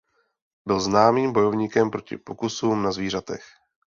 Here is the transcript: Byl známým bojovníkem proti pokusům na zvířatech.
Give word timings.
Byl 0.65 0.79
známým 0.79 1.33
bojovníkem 1.33 1.91
proti 1.91 2.17
pokusům 2.17 2.83
na 2.83 2.91
zvířatech. 2.91 3.43